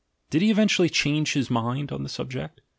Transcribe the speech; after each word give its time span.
Did 0.31 0.41
he 0.41 0.49
event 0.49 0.71
ually 0.71 0.91
change 0.91 1.37
Ids 1.37 1.51
mind 1.51 1.91
on 1.91 2.01
the 2.01 2.09
subject? 2.09 2.61